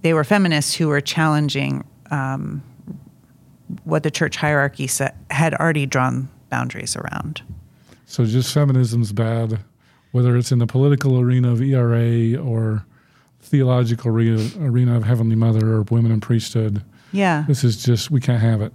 they 0.03 0.15
were 0.15 0.25
feminists 0.25 0.75
who 0.75 0.89
were 0.89 1.01
challenging 1.01 1.85
um, 2.11 2.62
what 3.85 4.03
the 4.03 4.11
church 4.11 4.37
hierarchy 4.37 4.87
set, 4.87 5.17
had 5.31 5.55
already 5.55 5.87
drawn 5.87 6.29
boundaries 6.51 6.97
around. 6.97 7.43
So 8.07 8.25
just 8.27 8.53
feminism's 8.53 9.12
bad, 9.12 9.61
whether 10.11 10.37
it's 10.37 10.53
in 10.53 10.59
the 10.59 10.67
political 10.67 11.19
arena 11.19 11.53
of 11.53 11.62
ERA 11.62 12.37
or 12.37 12.85
theological 13.41 14.11
arena, 14.11 14.49
arena 14.61 14.97
of 14.97 15.05
Heavenly 15.05 15.37
Mother 15.37 15.73
or 15.73 15.83
women 15.83 16.12
in 16.12 16.21
priesthood. 16.21 16.83
Yeah. 17.12 17.45
This 17.49 17.65
is 17.65 17.83
just 17.83 18.11
we 18.11 18.21
can't 18.21 18.41
have 18.41 18.61
it. 18.61 18.73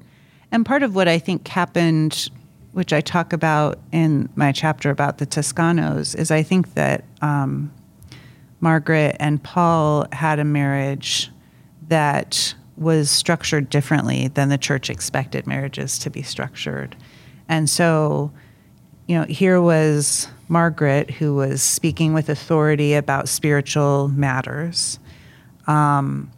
And 0.52 0.66
part 0.66 0.84
of 0.84 0.96
what 0.96 1.08
I 1.08 1.20
think 1.20 1.48
happened, 1.48 2.30
which 2.72 2.94
I 2.94 3.02
talk 3.02 3.34
about 3.34 3.80
in 3.92 4.30
my 4.36 4.52
chapter 4.52 4.90
about 4.90 5.18
the 5.18 5.26
Toscanos, 5.26 6.16
is 6.16 6.32
I 6.32 6.44
think 6.44 6.74
that 6.76 7.04
um, 7.22 7.72
Margaret 8.60 9.16
and 9.20 9.42
Paul 9.42 10.08
had 10.12 10.40
a 10.40 10.44
marriage 10.44 11.32
that 11.90 12.54
was 12.76 13.10
structured 13.10 13.70
differently 13.70 14.28
than 14.28 14.50
the 14.50 14.58
church 14.58 14.90
expected 14.90 15.48
marriages 15.48 15.98
to 16.00 16.10
be 16.10 16.22
structured. 16.22 16.96
And 17.50 17.70
so, 17.70 18.32
you 19.08 19.18
know, 19.18 19.24
here 19.26 19.62
was 19.62 20.28
Margaret 20.48 21.10
who 21.10 21.36
was 21.36 21.62
speaking 21.62 22.14
with 22.14 22.30
authority 22.30 22.94
about 22.94 23.30
spiritual 23.30 24.10
matters. 24.10 25.00
Um, 25.66 26.32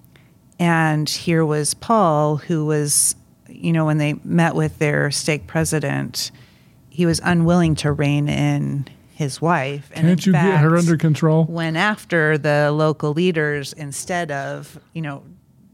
and 0.60 1.10
here 1.10 1.46
was 1.46 1.74
Paul 1.74 2.38
who 2.38 2.66
was, 2.66 3.16
you 3.60 3.74
know, 3.74 3.86
when 3.86 3.98
they 3.98 4.14
met 4.24 4.56
with 4.56 4.80
their 4.80 5.12
stake 5.12 5.46
president, 5.48 6.32
he 6.90 7.06
was 7.06 7.20
unwilling 7.24 7.76
to 7.76 7.92
rein 7.92 8.30
in 8.30 8.88
his 9.14 9.42
wife. 9.42 9.92
And 9.94 10.08
Can't 10.08 10.26
you 10.26 10.32
get 10.32 10.60
her 10.62 10.78
under 10.78 10.96
control? 10.98 11.44
went 11.46 11.76
after 11.78 12.38
the 12.38 12.72
local 12.72 13.12
leaders 13.14 13.74
instead 13.74 14.32
of 14.32 14.80
you 14.94 15.02
know 15.02 15.24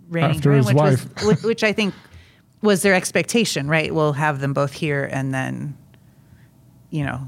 reining 0.09 0.37
After 0.37 0.49
her 0.49 0.55
in, 0.55 0.57
his 0.63 0.67
which 0.67 0.75
wife. 0.75 1.23
was 1.25 1.43
which- 1.43 1.63
I 1.63 1.71
think 1.73 1.93
was 2.61 2.81
their 2.81 2.95
expectation, 2.95 3.67
right? 3.67 3.93
We'll 3.93 4.13
have 4.13 4.39
them 4.41 4.53
both 4.53 4.73
here, 4.73 5.07
and 5.11 5.31
then 5.33 5.77
you 6.89 7.05
know 7.05 7.27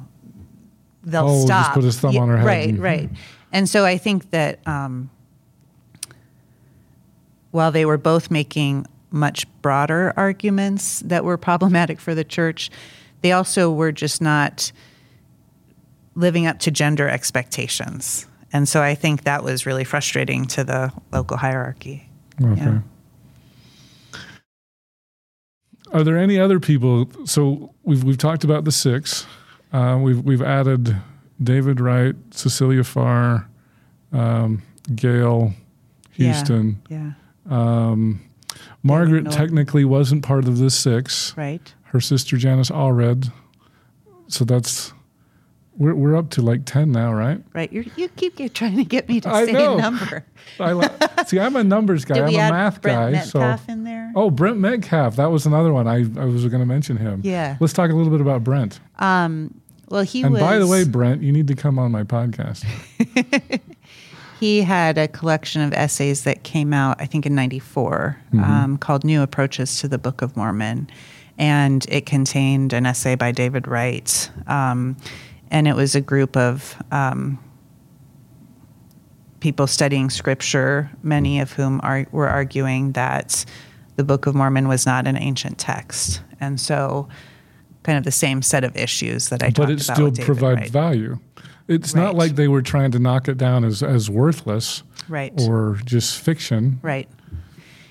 they'll 1.03 1.23
Oh, 1.27 1.47
just 1.47 1.65
stop. 1.67 1.73
put 1.75 1.83
his 1.83 1.99
thumb 1.99 2.13
Yeah, 2.13 2.21
on 2.21 2.29
her 2.29 2.37
head 2.37 2.45
right? 2.47 2.69
and- 2.69 2.79
right. 2.79 3.09
And 3.53 3.69
so 3.69 3.85
I 3.85 3.97
think 3.97 4.31
that 4.31 4.59
um, 4.67 5.09
while 7.51 7.71
they 7.71 7.85
were 7.85 7.97
both 7.97 8.29
making 8.29 8.85
much 9.17 9.45
broader 9.62 10.13
arguments 10.15 11.00
that 11.01 11.25
were 11.25 11.38
problematic 11.38 12.00
for 12.00 12.15
the 12.15 12.24
church, 12.24 12.69
they 13.21 13.31
also 13.31 13.71
were 13.71 13.91
just 13.91 14.21
not 14.21 14.71
living 16.15 16.47
up 16.47 16.59
to 16.59 16.71
gender 16.71 17.07
expectations. 17.09 18.27
And 18.53 18.67
so 18.69 18.81
I 18.81 18.95
think 18.95 19.24
that 19.24 19.43
was 19.43 19.65
really 19.65 19.83
frustrating 19.83 20.45
to 20.47 20.63
the 20.63 20.91
local 21.12 21.38
hierarchy. 21.38 22.09
Okay. 22.41 22.62
Yeah. 22.62 22.79
Are 25.93 26.03
there 26.03 26.17
any 26.17 26.39
other 26.39 26.59
people? 26.59 27.09
So 27.25 27.74
we've 27.83 28.03
we've 28.03 28.17
talked 28.17 28.43
about 28.43 28.65
the 28.65 28.71
six. 28.71 29.25
Uh, 29.71 29.97
we've 30.01 30.21
we've 30.21 30.41
added 30.41 30.95
David 31.41 31.79
Wright, 31.79 32.15
Cecilia 32.31 32.83
Farr, 32.83 33.47
um, 34.12 34.62
Gail, 34.95 35.53
Yeah. 36.15 36.33
Houston. 36.33 36.81
Yeah, 36.89 37.12
Um, 37.50 38.21
Margaret 38.83 39.29
technically 39.31 39.85
wasn't 39.85 40.23
part 40.23 40.45
of 40.47 40.57
the 40.57 40.69
six. 40.69 41.35
right. 41.37 41.73
Her 41.91 41.99
sister 42.01 42.35
Janice 42.37 42.69
Allred. 42.69 43.31
So 44.27 44.43
that's 44.43 44.91
we're 45.77 45.93
we're 45.95 46.15
up 46.17 46.29
to 46.31 46.41
like 46.41 46.65
ten 46.65 46.91
now, 46.91 47.13
right? 47.13 47.41
Right. 47.53 47.71
You're, 47.71 47.85
you 47.95 48.09
keep 48.09 48.35
trying 48.53 48.75
to 48.77 48.83
get 48.83 49.07
me 49.07 49.21
to 49.21 49.29
I 49.29 49.45
say 49.45 49.51
know. 49.53 49.77
a 49.77 49.81
number. 49.81 50.25
I 50.59 51.23
see. 51.25 51.39
I'm 51.39 51.55
a 51.55 51.63
numbers 51.63 52.03
guy. 52.05 52.19
I'm 52.19 52.25
we 52.27 52.35
a 52.35 52.39
add 52.39 52.51
math 52.51 52.81
Brent 52.81 53.13
guy. 53.15 53.21
So 53.21 53.39
Metcalfe 53.39 53.69
in 53.69 53.83
there? 53.83 54.11
oh, 54.15 54.29
Brent 54.31 54.57
Metcalfe. 54.57 55.15
That 55.15 55.31
was 55.31 55.45
another 55.45 55.71
one. 55.71 55.87
I 55.87 55.99
I 56.19 56.25
was 56.25 56.45
going 56.47 56.59
to 56.59 56.65
mention 56.65 56.97
him. 56.97 57.21
Yeah. 57.23 57.57
Let's 57.59 57.73
talk 57.73 57.89
a 57.89 57.93
little 57.93 58.11
bit 58.11 58.21
about 58.21 58.43
Brent. 58.43 58.79
Um, 58.99 59.53
well, 59.89 60.01
he 60.01 60.23
And 60.23 60.33
was. 60.33 60.41
by 60.41 60.57
the 60.59 60.67
way, 60.67 60.83
Brent, 60.83 61.21
you 61.23 61.31
need 61.31 61.47
to 61.47 61.55
come 61.55 61.79
on 61.79 61.91
my 61.91 62.03
podcast. 62.03 62.65
he 64.39 64.62
had 64.62 64.98
a 64.98 65.08
collection 65.08 65.62
of 65.62 65.74
essays 65.74 66.24
that 66.24 66.44
came 66.44 66.74
out, 66.74 67.01
I 67.01 67.06
think, 67.06 67.25
in 67.25 67.36
'94, 67.36 68.17
Mm-hmm. 68.34 68.44
um, 68.44 68.77
called 68.77 69.03
"New 69.03 69.22
Approaches 69.22 69.79
to 69.82 69.88
the 69.88 69.98
Book 69.98 70.22
of 70.22 70.36
Mormon," 70.38 70.89
and 71.38 71.86
it 71.89 72.06
contained 72.06 72.74
an 72.74 72.86
essay 72.86 73.15
by 73.15 73.32
David 73.32 73.67
Wright, 73.67 74.29
um, 74.48 74.98
and 75.51 75.67
it 75.67 75.75
was 75.75 75.96
a 75.96 76.01
group 76.01 76.36
of 76.38 76.75
um, 76.91 77.39
people 79.39 79.67
studying 79.67 80.10
Scripture, 80.10 80.89
many 81.03 81.39
of 81.39 81.53
whom 81.53 81.79
are, 81.84 82.06
were 82.12 82.27
arguing 82.27 82.91
that 82.94 83.46
the 83.96 84.03
Book 84.03 84.25
of 84.27 84.36
Mormon 84.36 84.67
was 84.67 84.86
not 84.86 85.08
an 85.08 85.17
ancient 85.17 85.58
text, 85.58 86.22
and 86.39 86.60
so 86.60 87.08
kind 87.84 87.98
of 87.98 88.03
the 88.03 88.12
same 88.12 88.41
set 88.41 88.63
of 88.63 88.75
issues 88.75 89.29
that 89.29 89.41
I 89.41 89.48
but 89.48 89.56
talked 89.56 89.70
it 89.72 89.86
about 89.86 89.96
still 89.96 90.06
with 90.06 90.15
David 90.15 90.25
provides 90.25 90.60
Wright. 90.62 90.70
value. 90.70 91.20
It's 91.67 91.93
not 91.93 92.15
like 92.15 92.36
they 92.36 92.47
were 92.47 92.62
trying 92.62 92.91
to 92.91 93.00
knock 93.00 93.27
it 93.27 93.38
down 93.38 93.63
as, 93.65 93.83
as 93.83 94.09
worthless 94.09 94.83
Right. 95.09 95.33
or 95.38 95.79
just 95.86 96.19
fiction. 96.19 96.79
Right. 96.81 97.09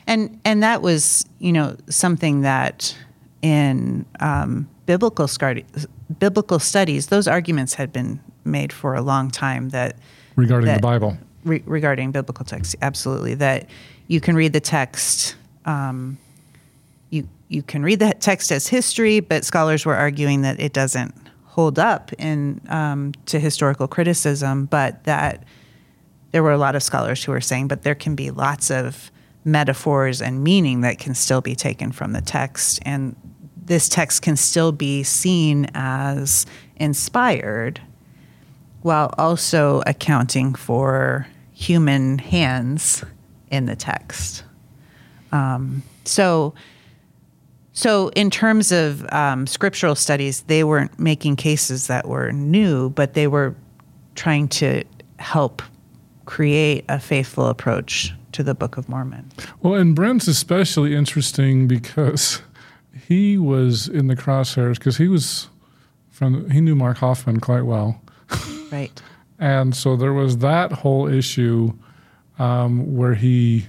And 0.07 0.39
and 0.45 0.63
that 0.63 0.83
was, 0.83 1.27
you 1.41 1.53
know, 1.53 1.77
something 1.89 2.43
that 2.43 2.97
in 3.43 4.07
um, 4.21 4.69
biblical 4.87 5.27
scar- 5.29 5.57
biblical 6.19 6.59
studies, 6.59 7.09
those 7.09 7.27
arguments 7.27 7.75
had 7.75 7.93
been 7.93 8.21
made 8.45 8.73
for 8.73 8.95
a 8.95 9.03
long 9.03 9.31
time 9.31 9.71
that 9.71 9.97
regarding 10.37 10.73
the 10.73 10.81
Bible. 10.81 11.19
re- 11.45 11.63
regarding 11.67 12.13
biblical 12.13 12.45
text, 12.45 12.77
absolutely 12.83 13.35
that 13.35 13.69
you 14.07 14.21
can 14.21 14.37
read 14.37 14.53
the 14.53 14.61
text. 14.61 15.35
Um, 15.65 16.19
you 17.11 17.29
you 17.49 17.63
can 17.63 17.83
read 17.83 17.99
that 17.99 18.21
text 18.21 18.53
as 18.53 18.69
history, 18.69 19.19
but 19.21 19.45
scholars 19.45 19.85
were 19.85 19.97
arguing 19.97 20.43
that 20.43 20.61
it 20.61 20.73
doesn't 20.73 21.15
hold 21.57 21.79
up 21.79 22.13
in 22.19 22.61
um, 22.69 23.13
to 23.25 23.41
historical 23.41 23.89
criticism, 23.89 24.67
but 24.67 25.03
that 25.05 25.43
there 26.31 26.43
were 26.43 26.53
a 26.53 26.59
lot 26.59 26.77
of 26.77 26.83
scholars 26.83 27.25
who 27.25 27.33
were 27.33 27.41
saying, 27.41 27.67
but 27.67 27.83
there 27.83 27.95
can 27.95 28.15
be 28.15 28.31
lots 28.31 28.71
of 28.71 29.11
metaphors 29.43 30.21
and 30.21 30.45
meaning 30.45 30.83
that 30.83 30.99
can 30.99 31.15
still 31.15 31.41
be 31.41 31.55
taken 31.55 31.93
from 31.93 32.13
the 32.13 32.21
text, 32.21 32.79
and 32.83 33.17
this 33.57 33.89
text 33.89 34.21
can 34.21 34.37
still 34.37 34.71
be 34.71 35.03
seen 35.03 35.67
as 35.73 36.45
inspired 36.77 37.81
while 38.83 39.15
also 39.17 39.83
accounting 39.87 40.55
for 40.55 41.27
human 41.55 42.19
hands 42.19 43.03
in 43.51 43.65
the 43.65 43.75
text. 43.77 44.45
Um, 45.33 45.83
so, 46.05 46.53
so 47.77 48.09
in 48.17 48.31
terms 48.31 48.73
of 48.73 49.05
um, 49.13 49.47
scriptural 49.47 49.95
studies, 49.95 50.41
they 50.47 50.65
weren't 50.65 50.99
making 50.99 51.37
cases 51.37 51.89
that 51.89 52.09
were 52.09 52.33
new, 52.33 52.89
but 52.89 53.13
they 53.13 53.27
were 53.27 53.55
trying 54.15 54.49
to 54.49 54.83
help 55.19 55.61
create 56.25 56.87
a 56.89 56.99
faithful 56.99 57.47
approach 57.49 58.15
to 58.33 58.43
the 58.43 58.55
Book 58.55 58.79
of 58.79 58.89
Mormon. 58.89 59.31
Well, 59.61 59.75
and 59.75 59.95
Brent's 59.95 60.27
especially 60.27 60.95
interesting 60.95 61.69
because 61.69 62.41
he 63.07 63.37
was 63.37 63.89
in 63.89 64.07
the 64.07 64.17
crosshairs 64.17 64.79
because 64.79 64.97
he 64.97 65.09
was 65.09 65.51
from 66.09 66.49
he 66.49 66.63
knew 66.63 66.75
Mark 66.75 66.97
Hofmann 66.97 67.41
quite 67.41 67.67
well, 67.67 68.01
Right. 68.73 69.03
and 69.39 69.77
so 69.77 69.97
there 69.97 70.15
was 70.15 70.39
that 70.39 70.73
whole 70.73 71.09
issue 71.09 71.75
um, 72.39 72.97
where 72.97 73.15
he 73.15 73.67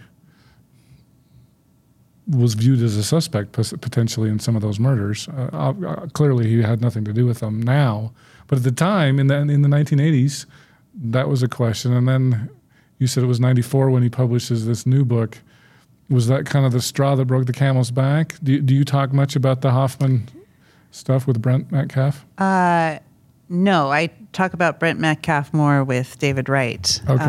was 2.30 2.54
viewed 2.56 2.82
as 2.82 2.98
a 2.98 3.04
suspect 3.04 3.54
potentially 3.54 4.30
in 4.30 4.40
some 4.40 4.56
of 4.56 4.62
those 4.62 4.80
murders. 4.80 5.28
Uh, 5.30 5.74
uh, 5.86 6.08
clearly, 6.08 6.48
he 6.48 6.62
had 6.62 6.82
nothing 6.82 7.06
to 7.06 7.14
do 7.14 7.26
with 7.26 7.40
them 7.40 7.62
now, 7.62 8.12
but 8.48 8.58
at 8.58 8.64
the 8.64 8.72
time 8.72 9.20
in 9.20 9.28
the 9.28 9.36
in 9.36 9.62
the 9.62 9.70
1980s, 9.70 10.46
that 10.94 11.30
was 11.30 11.44
a 11.44 11.48
question. 11.48 11.94
And 11.94 12.08
then 12.08 12.50
you 13.00 13.08
said 13.08 13.24
it 13.24 13.28
was 13.28 13.40
94 13.40 13.90
when 13.90 14.04
he 14.04 14.10
publishes 14.10 14.66
this 14.66 14.86
new 14.86 15.06
book. 15.06 15.38
Was 16.10 16.28
that 16.28 16.46
kind 16.46 16.66
of 16.66 16.72
the 16.72 16.82
straw 16.82 17.16
that 17.16 17.26
broke 17.26 17.46
the 17.46 17.54
camel's 17.54 17.92
back? 17.92 18.36
Do, 18.42 18.62
do 18.62 18.74
you 18.74 18.86
talk 18.86 19.12
much 19.12 19.36
about 19.36 19.62
the 19.62 19.72
Hofmann 19.72 20.28
stuff 20.92 21.28
with 21.28 21.42
Brent 21.42 21.72
Metcalfe? 21.72 22.26
Uh, 22.38 23.00
no, 23.50 23.92
I 23.92 24.10
talk 24.32 24.54
about 24.54 24.80
Brent 24.80 25.00
Metcalfe 25.00 25.54
more 25.54 25.84
with 25.84 26.18
David 26.20 26.50
Wright 26.50 27.02
Okay. 27.10 27.24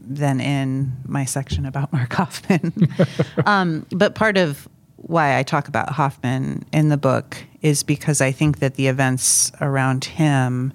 Than 0.00 0.40
in 0.40 0.92
my 1.06 1.24
section 1.24 1.66
about 1.66 1.92
Mark 1.92 2.12
Hofmann. 2.12 2.72
um, 3.46 3.86
but 3.90 4.14
part 4.14 4.36
of 4.36 4.68
why 4.96 5.38
I 5.38 5.42
talk 5.42 5.68
about 5.68 5.90
Hofmann 5.90 6.64
in 6.72 6.88
the 6.88 6.96
book 6.96 7.36
is 7.62 7.82
because 7.82 8.20
I 8.20 8.32
think 8.32 8.58
that 8.58 8.74
the 8.74 8.86
events 8.86 9.50
around 9.60 10.04
him 10.04 10.72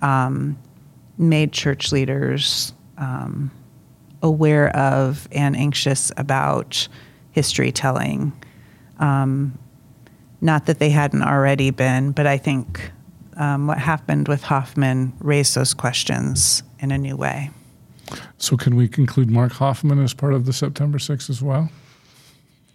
um, 0.00 0.58
made 1.18 1.52
church 1.52 1.92
leaders 1.92 2.72
um, 2.98 3.50
aware 4.22 4.74
of 4.76 5.28
and 5.32 5.56
anxious 5.56 6.12
about 6.16 6.88
history 7.32 7.72
telling. 7.72 8.32
Um, 8.98 9.58
not 10.40 10.66
that 10.66 10.78
they 10.78 10.90
hadn't 10.90 11.22
already 11.22 11.70
been, 11.70 12.12
but 12.12 12.26
I 12.26 12.38
think 12.38 12.92
um, 13.36 13.66
what 13.66 13.78
happened 13.78 14.28
with 14.28 14.42
Hofmann 14.42 15.12
raised 15.18 15.54
those 15.54 15.74
questions 15.74 16.62
in 16.78 16.90
a 16.90 16.98
new 16.98 17.16
way. 17.16 17.50
So, 18.38 18.56
can 18.56 18.76
we 18.76 18.90
include 18.98 19.30
Mark 19.30 19.52
Hofmann 19.52 20.02
as 20.02 20.14
part 20.14 20.34
of 20.34 20.46
the 20.46 20.52
September 20.52 20.98
6th 20.98 21.30
as 21.30 21.42
well? 21.42 21.70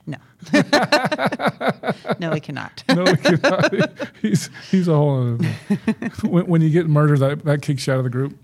No. 0.06 0.18
no, 2.20 2.32
we 2.32 2.40
cannot. 2.40 2.84
No, 2.96 3.04
we 3.04 3.18
cannot. 3.18 3.74
he's 4.22 4.50
he's 4.72 4.88
a 4.88 4.96
whole. 4.96 5.34
Other 5.34 5.38
thing. 5.38 6.32
when, 6.32 6.48
when 6.48 6.62
you 6.62 6.70
get 6.70 6.88
murdered, 6.88 7.20
that 7.20 7.46
that 7.46 7.62
kicks 7.62 7.86
you 7.86 7.94
out 7.94 8.00
of 8.00 8.06
the 8.06 8.10
group. 8.10 8.36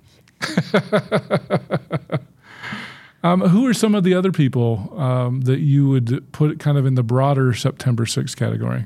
um, 3.24 3.42
who 3.42 3.66
are 3.66 3.74
some 3.74 3.96
of 3.96 4.04
the 4.04 4.14
other 4.14 4.32
people 4.32 4.94
um, 5.00 5.42
that 5.42 5.60
you 5.60 5.90
would 5.90 6.32
put 6.34 6.60
kind 6.60 6.78
of 6.78 6.86
in 6.86 6.96
the 6.96 7.04
broader 7.04 7.54
September 7.54 8.06
6th 8.06 8.36
category? 8.36 8.86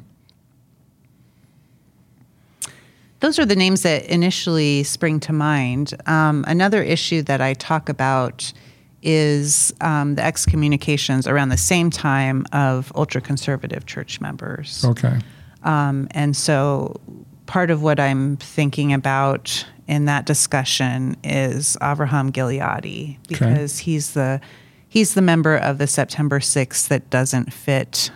Those 3.19 3.37
are 3.37 3.45
the 3.45 3.55
names 3.55 3.81
that 3.81 4.05
initially 4.05 4.83
spring 4.83 5.19
to 5.21 5.33
mind. 5.33 5.93
Um, 6.05 6.45
another 6.47 6.81
issue 6.81 7.21
that 7.23 7.41
I 7.41 7.53
talk 7.53 7.89
about 7.89 8.53
is 9.01 9.73
um, 9.81 10.15
the 10.15 10.23
excommunications 10.23 11.27
around 11.27 11.49
the 11.49 11.57
same 11.57 11.89
time 11.89 12.45
of 12.51 12.91
ultra 12.95 13.21
conservative 13.21 13.85
church 13.85 14.19
members. 14.21 14.83
Okay. 14.85 15.19
Um, 15.63 16.07
and 16.11 16.35
so 16.35 16.99
part 17.45 17.71
of 17.71 17.81
what 17.81 17.99
I'm 17.99 18.37
thinking 18.37 18.93
about 18.93 19.65
in 19.87 20.05
that 20.05 20.25
discussion 20.25 21.17
is 21.23 21.77
Avraham 21.81 22.31
Gileadi 22.31 23.17
because 23.27 23.79
he's 23.79 24.13
the 24.13 24.39
he's 24.87 25.13
the 25.13 25.21
member 25.21 25.55
of 25.57 25.77
the 25.77 25.87
September 25.87 26.39
6th 26.39 26.87
that 26.89 27.09
doesn't 27.09 27.51
fit 27.51 28.11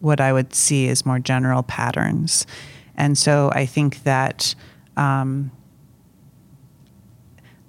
what 0.00 0.20
I 0.20 0.32
would 0.32 0.54
see 0.54 0.88
as 0.88 1.06
more 1.06 1.18
general 1.18 1.62
patterns. 1.62 2.46
And 2.96 3.16
so 3.16 3.50
I 3.54 3.66
think 3.66 4.02
that 4.04 4.54
um, 4.96 5.50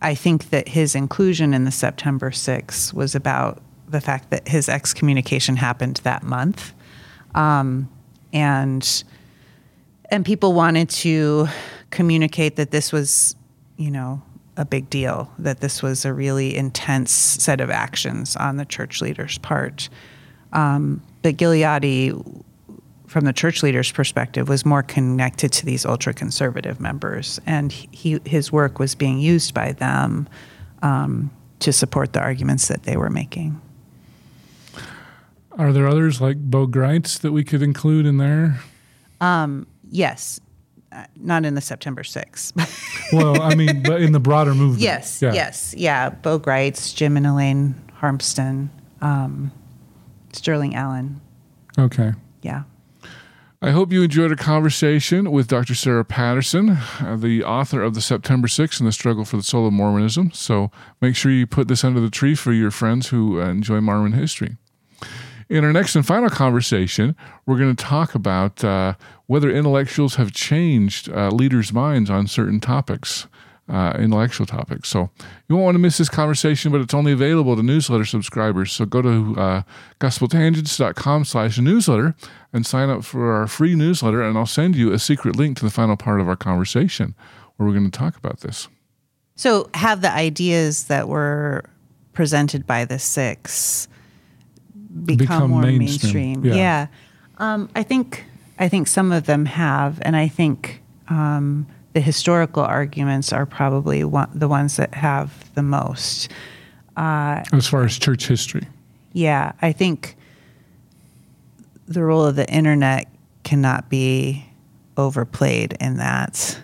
I 0.02 0.16
think 0.16 0.50
that 0.50 0.68
his 0.68 0.96
inclusion 0.96 1.54
in 1.54 1.64
the 1.64 1.72
September 1.72 2.30
6th 2.30 2.94
was 2.94 3.16
about 3.16 3.62
the 3.88 4.02
fact 4.02 4.32
that 4.32 4.48
his 4.48 4.68
excommunication 4.68 5.56
happened 5.56 6.02
that 6.04 6.24
month. 6.24 6.74
Um, 7.34 7.90
and 8.34 9.04
and 10.12 10.26
people 10.26 10.54
wanted 10.54 10.90
to 10.90 11.48
communicate 11.90 12.58
that 12.58 12.72
this 12.72 12.92
was, 12.92 13.36
you 13.78 13.90
know, 13.90 14.22
a 14.58 14.66
big 14.66 14.90
deal, 14.90 15.32
that 15.40 15.62
this 15.62 15.82
was 15.82 16.06
a 16.06 16.14
really 16.14 16.56
intense 16.56 17.12
set 17.12 17.62
of 17.62 17.70
actions 17.70 18.36
on 18.36 18.58
the 18.58 18.66
church 18.66 19.02
leader's 19.02 19.38
part. 19.40 19.90
Um, 20.52 21.02
but 21.24 21.38
Gileadi, 21.38 22.44
from 23.14 23.26
the 23.26 23.32
church 23.32 23.62
leader's 23.62 23.92
perspective, 23.92 24.50
was 24.50 24.66
more 24.66 24.82
connected 24.82 25.52
to 25.54 25.68
these 25.68 25.86
ultra 25.86 26.16
conservative 26.16 26.80
members, 26.80 27.40
and 27.46 27.72
he, 27.72 28.20
his 28.26 28.52
work 28.52 28.80
was 28.80 28.96
being 28.96 29.20
used 29.20 29.54
by 29.54 29.72
them 29.74 30.28
um, 30.82 31.30
to 31.60 31.72
support 31.72 32.14
the 32.14 32.20
arguments 32.20 32.68
that 32.70 32.84
they 32.84 32.98
were 32.98 33.12
making. 33.12 33.62
Are 35.52 35.72
there 35.72 35.88
others 35.88 36.20
like 36.20 36.38
Bo 36.38 36.66
Gritz 36.66 37.20
that 37.20 37.32
we 37.32 37.44
could 37.44 37.62
include 37.62 38.08
in 38.08 38.18
there? 38.18 38.60
Yes, 39.92 40.40
uh, 40.92 41.06
not 41.16 41.46
in 41.46 41.54
the 41.54 41.62
September 41.62 42.02
6th. 42.04 42.52
Well, 43.14 43.44
I 43.44 43.54
mean, 43.54 43.84
but 43.84 44.02
in 44.02 44.12
the 44.12 44.20
broader 44.20 44.56
movement. 44.56 44.82
yes, 44.82 45.22
Yeah. 45.22 45.34
yes, 45.34 45.76
yeah. 45.78 46.10
Bo 46.10 46.40
Gritz, 46.40 46.94
Jim 46.96 47.16
and 47.16 47.28
Elaine 47.28 47.76
Harmston, 48.02 48.70
um, 49.02 49.52
Sterling 50.32 50.74
Allen. 50.74 51.22
Okay. 51.78 52.14
Yeah. 52.42 52.64
I 53.64 53.72
hope 53.72 53.94
you 53.94 54.04
enjoyed 54.04 54.30
our 54.30 54.36
conversation 54.36 55.32
with 55.32 55.48
Dr. 55.48 55.74
Sara 55.74 56.04
Patterson, 56.04 56.72
uh, 57.00 57.16
the 57.18 57.46
author 57.46 57.82
of 57.82 57.94
the 57.94 58.02
September 58.02 58.50
6th 58.50 58.80
and 58.80 58.88
the 58.90 58.92
Struggle 58.92 59.24
for 59.24 59.38
the 59.38 59.44
Soul 59.44 59.66
of 59.66 59.72
Mormonism. 59.72 60.34
So 60.34 60.70
make 61.00 61.16
sure 61.16 61.32
you 61.32 61.48
put 61.48 61.70
this 61.70 61.86
under 61.86 62.02
the 62.02 62.10
tree 62.10 62.36
for 62.36 62.52
your 62.52 62.72
friends 62.72 63.08
who 63.08 63.40
uh, 63.40 63.46
enjoy 63.46 63.80
Mormon 63.80 64.12
history. 64.12 64.58
In 65.48 65.64
our 65.64 65.72
next 65.72 65.96
and 65.96 66.06
final 66.06 66.30
conversation, 66.30 67.16
we're 67.46 67.58
going 67.58 67.74
to 67.74 67.82
talk 67.82 68.16
about 68.16 68.66
uh, 68.66 68.96
whether 69.28 69.50
intellectuals 69.50 70.16
have 70.16 70.34
changed 70.34 71.08
uh, 71.08 71.30
leaders' 71.30 71.72
minds 71.72 72.10
on 72.10 72.28
certain 72.28 72.60
topics, 72.60 73.28
uh, 73.70 73.94
intellectual 73.98 74.46
topics. 74.46 74.90
So 74.90 75.10
you 75.48 75.56
won't 75.56 75.66
want 75.66 75.76
to 75.76 75.80
miss 75.80 75.98
this 75.98 76.10
conversation, 76.10 76.72
but 76.72 76.82
it's 76.82 76.94
only 76.94 77.12
available 77.14 77.56
to 77.56 77.64
newsletter 77.64 78.06
subscribers. 78.06 78.72
So 78.74 78.86
go 78.86 79.02
to 79.02 79.36
uh, 79.40 79.62
gospeltangents.com 80.00 81.26
slash 81.26 81.58
newsletter 81.60 82.16
and 82.52 82.66
sign 82.66 82.90
up 82.90 83.04
for 83.04 83.34
our 83.34 83.48
free 83.48 83.76
newsletter, 83.76 84.22
and 84.22 84.38
I'll 84.38 84.46
send 84.46 84.76
you 84.76 84.92
a 84.92 85.00
secret 85.00 85.36
link 85.36 85.58
to 85.58 85.66
the 85.66 85.72
final 85.72 85.96
part 85.98 86.20
of 86.22 86.28
our 86.28 86.36
conversation 86.36 87.16
where 87.56 87.68
we're 87.68 87.74
going 87.74 87.90
to 87.90 87.98
talk 87.98 88.16
about 88.18 88.42
this. 88.42 88.68
So, 89.36 89.70
have 89.74 90.02
the 90.02 90.12
ideas 90.12 90.86
that 90.86 91.08
were 91.08 91.64
presented 92.14 92.68
by 92.68 92.86
the 92.86 93.00
six 93.00 93.88
become, 95.06 95.18
Become 95.18 95.50
more 95.52 95.62
mainstream, 95.64 96.42
mainstream? 96.42 96.46
yeah. 96.46 96.54
Yeah, 96.56 96.88
Um, 97.40 97.70
I 97.76 97.82
think 97.84 98.26
I 98.60 98.70
think 98.70 98.88
some 98.88 99.12
of 99.12 99.26
them 99.26 99.46
have, 99.46 100.00
and 100.04 100.16
I 100.16 100.28
think 100.28 100.82
um, 101.10 101.66
the 101.94 102.02
historical 102.02 102.64
arguments 102.64 103.32
are 103.32 103.46
probably 103.46 104.04
one, 104.04 104.30
the 104.34 104.48
ones 104.48 104.78
that 104.78 104.94
have 104.96 105.54
the 105.56 105.64
most. 105.64 106.30
Uh, 106.98 107.44
as 107.54 107.68
far 107.68 107.84
as 107.84 107.98
church 107.98 108.28
history. 108.28 108.68
Yeah, 109.14 109.54
I 109.62 109.72
think 109.72 110.16
the 111.88 112.04
role 112.04 112.26
of 112.26 112.36
the 112.36 112.50
internet 112.50 113.08
cannot 113.44 113.90
be 113.90 114.46
overplayed 114.98 115.76
in 115.80 115.98
that. 115.98 116.60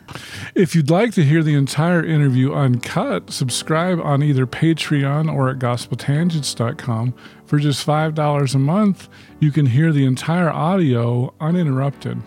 If 0.55 0.75
you'd 0.75 0.89
like 0.89 1.13
to 1.13 1.23
hear 1.23 1.43
the 1.43 1.55
entire 1.55 2.03
interview 2.03 2.53
uncut, 2.53 3.31
subscribe 3.31 3.99
on 4.01 4.21
either 4.23 4.45
Patreon 4.45 5.33
or 5.33 5.49
at 5.49 5.59
gospeltangents.com. 5.59 7.13
For 7.45 7.57
just 7.57 7.85
$5 7.85 8.55
a 8.55 8.59
month, 8.59 9.09
you 9.39 9.51
can 9.51 9.67
hear 9.67 9.91
the 9.91 10.05
entire 10.05 10.49
audio 10.49 11.33
uninterrupted. 11.39 12.21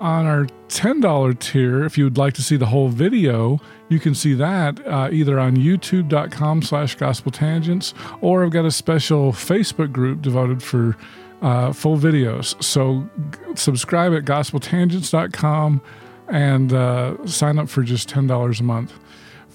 On 0.00 0.26
our 0.26 0.46
$10 0.68 1.38
tier, 1.40 1.84
if 1.84 1.98
you 1.98 2.04
would 2.04 2.18
like 2.18 2.34
to 2.34 2.42
see 2.42 2.56
the 2.56 2.66
whole 2.66 2.88
video, 2.88 3.60
you 3.88 3.98
can 3.98 4.14
see 4.14 4.32
that 4.34 4.84
uh, 4.86 5.08
either 5.10 5.40
on 5.40 5.56
youtube.com 5.56 6.62
slash 6.62 6.96
gospeltangents 6.96 7.94
or 8.20 8.44
I've 8.44 8.50
got 8.50 8.64
a 8.64 8.70
special 8.70 9.32
Facebook 9.32 9.92
group 9.92 10.22
devoted 10.22 10.62
for 10.62 10.96
uh, 11.42 11.72
full 11.72 11.96
videos. 11.96 12.62
So 12.62 13.08
g- 13.32 13.38
subscribe 13.56 14.12
at 14.14 14.24
gospeltangents.com 14.24 15.80
and 16.28 16.72
uh, 16.72 17.26
sign 17.26 17.58
up 17.58 17.68
for 17.68 17.82
just 17.82 18.08
$10 18.08 18.60
a 18.60 18.62
month. 18.62 18.92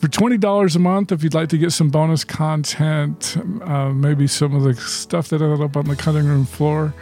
For 0.04 0.10
$20 0.10 0.76
a 0.76 0.80
month, 0.80 1.14
if 1.14 1.24
you'd 1.24 1.34
like 1.34 1.48
to 1.48 1.58
get 1.58 1.72
some 1.72 1.90
bonus 1.90 2.26
content, 2.26 3.38
uh, 3.62 3.88
maybe 3.92 4.28
some 4.28 4.54
of 4.54 4.64
the 4.64 4.74
stuff 4.74 5.30
that 5.30 5.42
ended 5.42 5.62
up 5.62 5.78
on 5.78 5.86
the 5.86 5.96
cutting 5.96 6.26
room 6.26 6.44
floor, 6.44 6.94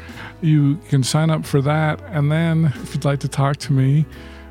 you 0.42 0.76
can 0.88 1.02
sign 1.02 1.32
up 1.32 1.44
for 1.44 1.64
that. 1.64 2.00
And 2.10 2.32
then 2.32 2.66
if 2.76 2.94
you'd 2.94 3.04
like 3.04 3.20
to 3.22 3.28
talk 3.28 3.58
to 3.58 3.74
me 3.74 4.06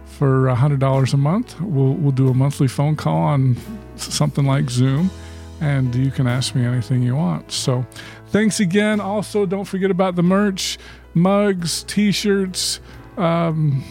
for 0.05 0.47
$100 0.47 1.15
a 1.15 1.17
month, 1.17 1.61
we'll, 1.61 1.93
we'll 1.93 2.11
do 2.11 2.27
a 2.27 2.35
monthly 2.35 2.67
phone 2.67 2.97
call 2.97 3.19
on 3.19 3.57
something 3.95 4.45
like 4.45 4.69
Zoom, 4.69 5.13
and 5.61 5.95
you 5.95 6.11
can 6.11 6.27
ask 6.27 6.57
me 6.57 6.65
anything 6.67 7.05
you 7.05 7.15
want. 7.15 7.53
So, 7.53 7.87
thanks 8.31 8.59
again. 8.59 8.99
Also, 9.01 9.47
don't 9.47 9.67
forget 9.67 9.93
about 9.93 10.17
the 10.17 10.25
merch 10.25 10.77
mugs, 11.15 11.85
t 11.85 12.11
shirts, 12.11 12.81
um, 13.17 13.85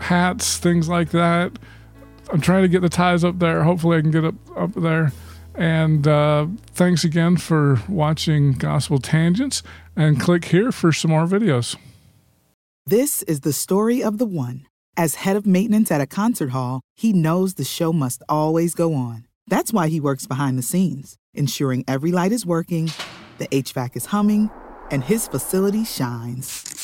hats, 0.00 0.58
things 0.58 0.88
like 0.88 1.10
that. 1.10 1.52
I'm 2.34 2.40
trying 2.40 2.62
to 2.62 2.68
get 2.68 2.82
the 2.82 2.88
ties 2.88 3.22
up 3.22 3.38
there. 3.38 3.62
Hopefully, 3.62 3.98
I 3.98 4.00
can 4.00 4.10
get 4.10 4.24
up, 4.24 4.34
up 4.56 4.74
there. 4.74 5.12
And 5.54 6.08
uh, 6.08 6.48
thanks 6.72 7.04
again 7.04 7.36
for 7.36 7.80
watching 7.88 8.54
Gospel 8.54 8.98
Tangents. 8.98 9.62
And 9.94 10.20
click 10.20 10.46
here 10.46 10.72
for 10.72 10.90
some 10.90 11.12
more 11.12 11.26
videos. 11.26 11.76
This 12.86 13.22
is 13.22 13.42
the 13.42 13.52
story 13.52 14.02
of 14.02 14.18
the 14.18 14.26
one. 14.26 14.66
As 14.96 15.14
head 15.14 15.36
of 15.36 15.46
maintenance 15.46 15.92
at 15.92 16.00
a 16.00 16.08
concert 16.08 16.50
hall, 16.50 16.80
he 16.96 17.12
knows 17.12 17.54
the 17.54 17.62
show 17.62 17.92
must 17.92 18.20
always 18.28 18.74
go 18.74 18.94
on. 18.94 19.28
That's 19.46 19.72
why 19.72 19.86
he 19.86 20.00
works 20.00 20.26
behind 20.26 20.58
the 20.58 20.62
scenes, 20.62 21.14
ensuring 21.34 21.84
every 21.86 22.10
light 22.10 22.32
is 22.32 22.44
working, 22.44 22.90
the 23.38 23.46
HVAC 23.46 23.94
is 23.94 24.06
humming, 24.06 24.50
and 24.90 25.04
his 25.04 25.28
facility 25.28 25.84
shines. 25.84 26.83